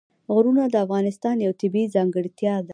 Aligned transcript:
غرونه 0.33 0.63
د 0.69 0.75
افغانستان 0.85 1.35
یوه 1.45 1.57
طبیعي 1.61 1.87
ځانګړتیا 1.95 2.55
ده. 2.67 2.69